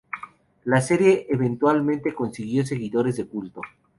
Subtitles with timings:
[0.63, 3.61] La serie eventualmente consiguió seguidores de culto.